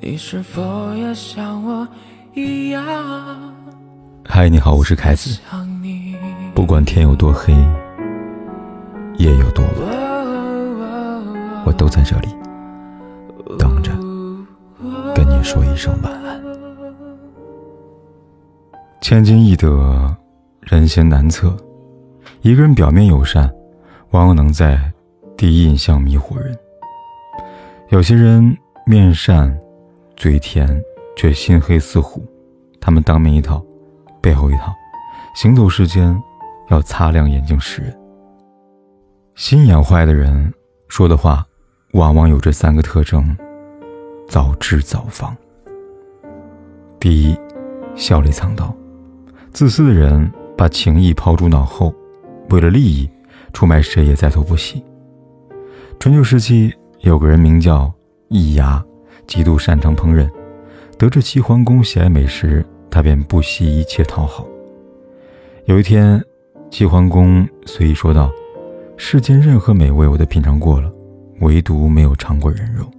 [0.00, 1.86] 你是否也像我
[2.32, 2.84] 一样？
[4.24, 5.40] 嗨，你好，我是凯子。
[6.54, 7.52] 不管天有多黑，
[9.16, 9.74] 夜有多晚，
[11.66, 12.28] 我都在这里
[13.58, 13.90] 等着
[15.16, 16.40] 跟你说一声晚安。
[19.00, 20.16] 千金易得，
[20.60, 21.56] 人心难测。
[22.42, 23.52] 一个人表面友善，
[24.10, 24.78] 往往能在
[25.36, 26.56] 第一印象迷惑人。
[27.88, 28.56] 有些人
[28.86, 29.58] 面善。
[30.18, 30.82] 嘴甜
[31.16, 32.26] 却心黑似虎，
[32.80, 33.64] 他们当面一套，
[34.20, 34.74] 背后一套，
[35.36, 36.20] 行走世间
[36.70, 37.96] 要擦亮眼睛识人。
[39.36, 40.52] 心眼坏的人
[40.88, 41.46] 说的话，
[41.92, 43.24] 往往有这三个特征：
[44.26, 45.36] 早知早防。
[46.98, 47.38] 第一，
[47.94, 48.74] 笑里藏刀。
[49.52, 51.94] 自私的人把情谊抛诸脑后，
[52.50, 53.08] 为了利益，
[53.52, 54.84] 出卖谁也在所不惜。
[56.00, 57.92] 春秋时期有个人名叫
[58.26, 58.84] 易牙。
[59.28, 60.28] 极度擅长烹饪，
[60.96, 64.44] 得知齐桓公喜爱美食，他便不惜一切讨好。
[65.66, 66.20] 有一天，
[66.70, 68.32] 齐桓公随意说道
[68.96, 70.90] ：“世间任何美味我都品尝过了，
[71.40, 72.90] 唯独没有尝过人肉。”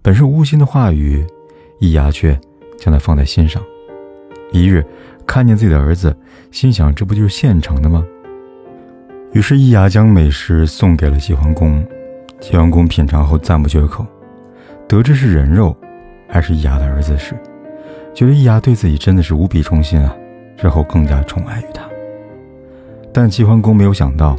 [0.00, 1.26] 本是无心的话语，
[1.80, 2.38] 易牙却
[2.78, 3.60] 将它放在心上。
[4.52, 4.86] 一日，
[5.26, 6.16] 看见自己的儿子，
[6.52, 8.06] 心想：“这不就是现成的吗？”
[9.34, 11.84] 于是，易牙将美食送给了齐桓公。
[12.40, 14.06] 齐桓公品尝后赞不绝口。
[14.88, 15.76] 得知是人肉，
[16.26, 17.34] 还是易牙的儿子时，
[18.14, 20.16] 觉得易牙对自己真的是无比忠心啊，
[20.56, 21.82] 日后更加宠爱于他。
[23.12, 24.34] 但齐桓公没有想到，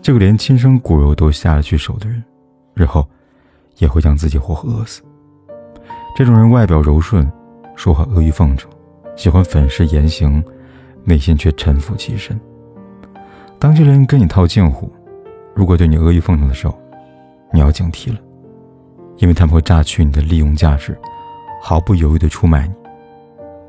[0.00, 2.24] 这个连亲生骨肉都下得去手的人，
[2.72, 3.06] 日后
[3.76, 5.02] 也会将自己活活饿死。
[6.16, 7.30] 这种人外表柔顺，
[7.76, 8.70] 说话阿谀奉承，
[9.14, 10.42] 喜欢粉饰言行，
[11.04, 12.40] 内心却城府极深。
[13.58, 14.90] 当这人跟你套近乎，
[15.54, 16.78] 如果对你阿谀奉承的时候，
[17.52, 18.18] 你要警惕了。
[19.22, 20.98] 因为他们会榨取你的利用价值，
[21.62, 22.74] 毫不犹豫地出卖你。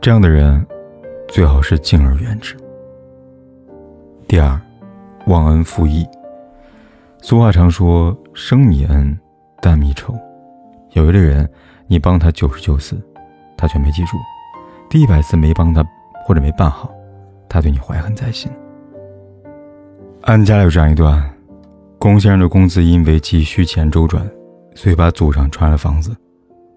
[0.02, 0.66] 这样的人，
[1.28, 2.58] 最好是敬而远之。
[4.28, 4.60] 第二，
[5.27, 6.08] 忘恩负义。
[7.22, 9.16] 俗话常说“生米恩，
[9.61, 10.16] 淡米仇”。
[10.94, 11.48] 有一类人，
[11.86, 13.00] 你帮他九十九次，
[13.56, 14.17] 他却没记住；
[14.89, 15.86] 第一百次没帮他
[16.26, 16.92] 或者没办好，
[17.48, 18.52] 他对你怀恨在心。
[20.23, 21.23] 安家有这样一段：
[22.00, 24.27] 龚先生的工资因为急需钱周转。
[24.76, 26.16] 所以把祖上传来的房子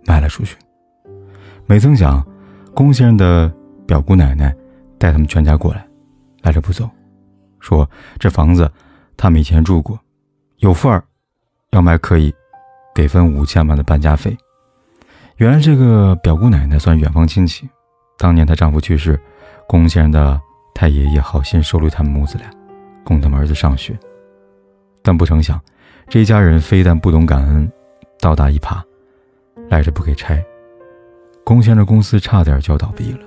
[0.04, 0.56] 卖了出去。
[1.66, 2.24] 没曾想，
[2.74, 3.52] 龚先生的
[3.86, 4.54] 表姑奶奶
[4.98, 5.86] 带他们全家过来，
[6.42, 6.88] 赖着不走，
[7.58, 8.70] 说这房子
[9.16, 9.98] 他们以前住过，
[10.58, 11.02] 有份儿，
[11.70, 12.32] 要卖可以，
[12.94, 14.36] 得分五千万的搬家费。
[15.36, 17.68] 原来这个表姑奶奶算远方亲戚，
[18.16, 19.20] 当年她丈夫去世，
[19.68, 20.40] 龚先生的
[20.74, 22.48] 太爷爷好心收留他们母子俩，
[23.04, 23.98] 供他们儿子上学。
[25.02, 25.60] 但不成想，
[26.08, 27.70] 这一家人非但不懂感恩。
[28.20, 28.82] 倒打一耙，
[29.68, 30.44] 赖着不给拆，
[31.44, 33.20] 龚先生公司差点就要倒闭了。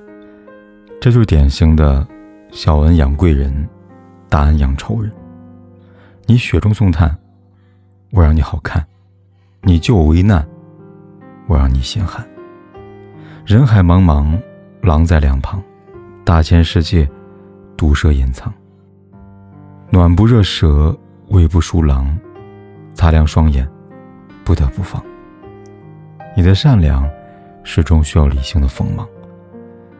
[0.99, 2.05] 这就是典型的
[2.51, 3.67] 小恩养贵人，
[4.27, 5.11] 大恩养仇人。
[6.25, 7.17] 你雪中送炭，
[8.11, 8.81] 我让你好看；
[9.61, 10.45] 你救我危难，
[11.47, 12.27] 我让你心寒。
[13.45, 14.39] 人海茫茫，
[14.81, 15.63] 狼在两旁，
[16.23, 17.09] 大千世界，
[17.77, 18.53] 毒蛇隐藏。
[19.89, 20.95] 暖不热蛇，
[21.29, 22.15] 胃不舒狼，
[22.93, 23.67] 擦亮双眼。
[24.49, 24.99] 不得不放。
[26.35, 27.07] 你的善良，
[27.63, 29.07] 始终需要理性的锋芒，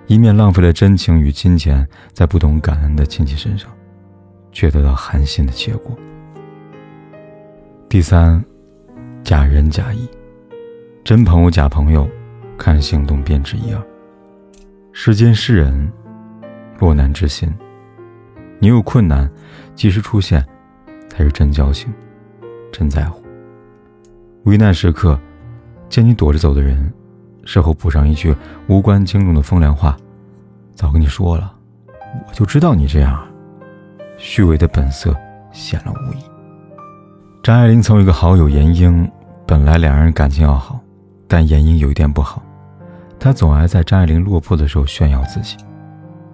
[0.07, 3.69] 以免浪费了真情与金钱在不懂感恩的亲戚身上，
[4.51, 5.95] 却得到寒心的结果。
[7.87, 8.43] 第三，
[9.23, 10.09] 假仁假义，
[11.03, 12.09] 真朋友假朋友，
[12.57, 13.79] 看行动便知一二。
[14.91, 15.93] 世间世人，
[16.79, 17.53] 落难之心，
[18.57, 19.29] 你有困难，
[19.75, 20.43] 及时出现，
[21.07, 21.93] 才是真交情，
[22.71, 23.19] 真在乎。
[24.45, 25.19] 危难时刻，
[25.89, 26.91] 见你躲着走的人，
[27.44, 28.35] 事后补上一句
[28.67, 29.97] 无关轻重的风凉话
[30.73, 31.53] ：“早跟你说了，
[32.27, 33.22] 我就知道你这样。”
[34.17, 35.16] 虚伪的本色
[35.51, 36.17] 显了无疑。
[37.44, 39.09] 张爱玲曾有一个好友严英，
[39.45, 40.79] 本来两人感情要好，
[41.28, 42.41] 但严英有一点不好，
[43.19, 45.58] 她总爱在张爱玲落魄的时候炫耀自己。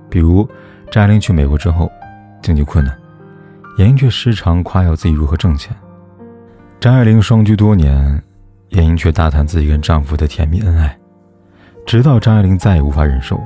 [0.09, 0.47] 比如
[0.91, 1.91] 张爱玲去美国之后，
[2.41, 2.95] 经济困难，
[3.77, 5.75] 严英却时常夸耀自己如何挣钱。
[6.80, 8.22] 张爱玲双居多年，
[8.69, 10.95] 严英却大谈自己跟丈夫的甜蜜恩爱，
[11.83, 13.42] 直到张爱玲再也无法忍受，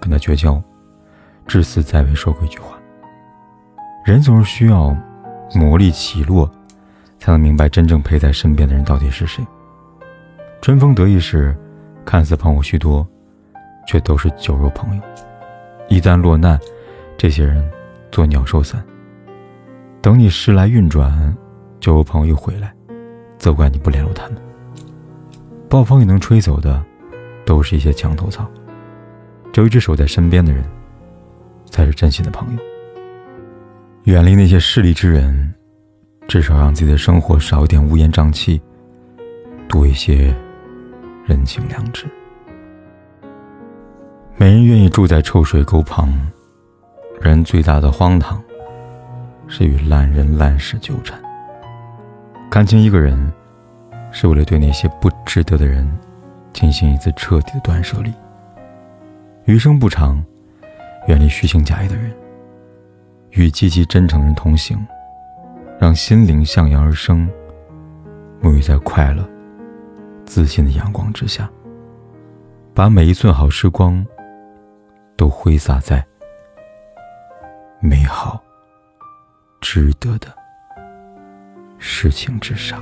[0.00, 0.62] 跟他绝交，
[1.44, 2.78] 至死再未说过一句话。
[4.04, 4.96] 人总是需要
[5.54, 6.48] 磨砺起落，
[7.18, 9.44] 才能明白真正陪在身边的人到底是谁。
[10.60, 11.56] 春风得意时，
[12.04, 13.04] 看似朋友许多，
[13.88, 15.02] 却都是酒肉朋友。
[15.88, 16.60] 一旦落难，
[17.18, 17.68] 这些人
[18.12, 18.80] 做鸟兽散。
[20.00, 21.36] 等你时来运转。
[21.82, 22.72] 就有朋友又回来，
[23.38, 24.40] 责怪你不联络他们。
[25.68, 26.80] 暴风也能吹走的，
[27.44, 28.48] 都是一些墙头草。
[29.52, 30.62] 只有一直守在身边的人，
[31.68, 32.62] 才是真心的朋友。
[34.04, 35.52] 远离那些势利之人，
[36.28, 38.62] 至少让自己的生活少一点乌烟瘴气，
[39.68, 40.32] 多一些
[41.26, 42.06] 人情良知。
[44.36, 46.08] 没人愿意住在臭水沟旁，
[47.20, 48.40] 人最大的荒唐，
[49.48, 51.20] 是与烂人烂事纠缠。
[52.52, 53.32] 看清一个人。
[54.14, 55.90] 是为了对那些不值得的人
[56.52, 58.12] 进行一次彻底的断舍离。
[59.46, 60.22] 余生不长，
[61.08, 62.14] 远离虚情假意的人，
[63.30, 64.86] 与积极真诚的人同行，
[65.80, 67.26] 让心灵向阳而生，
[68.42, 69.26] 沐浴在快乐、
[70.26, 71.50] 自信的阳光之下，
[72.74, 74.06] 把每一寸好时光
[75.16, 76.04] 都挥洒在
[77.80, 78.38] 美好、
[79.58, 80.28] 值得的
[81.84, 82.80] 事情之上。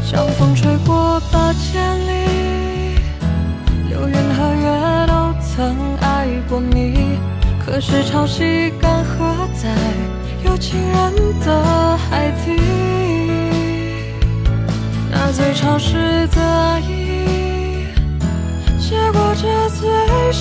[0.00, 2.94] 像风吹过八千里，
[3.88, 7.18] 流云和月都曾爱过你。
[7.66, 9.68] 可是潮汐干涸在
[10.44, 12.60] 有情人的海底，
[15.10, 17.86] 那最潮湿的爱意，
[18.78, 20.32] 结果这最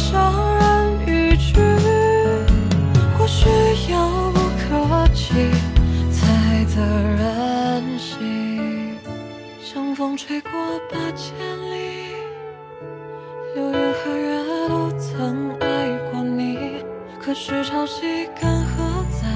[15.19, 16.81] 曾爱过你。
[17.21, 19.27] 可是潮汐干涸在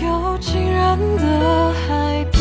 [0.00, 2.38] 有情人的海底，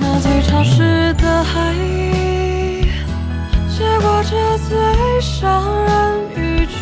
[0.00, 2.82] 那最潮湿的海意，
[3.76, 6.76] 结果这最伤人语句，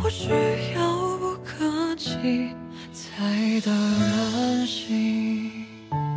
[0.00, 0.30] 或许
[0.76, 2.50] 遥不可及
[2.92, 5.50] 才得人心。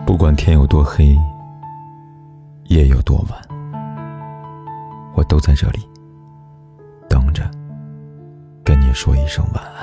[0.06, 1.18] 不管天有多黑，
[2.68, 3.49] 夜有多晚，
[5.20, 5.86] 我都在这里
[7.10, 7.44] 等着，
[8.64, 9.79] 跟你说一声晚安。